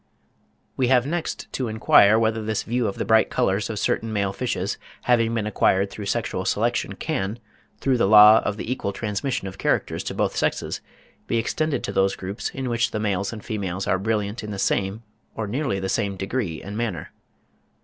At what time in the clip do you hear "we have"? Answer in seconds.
0.77-1.05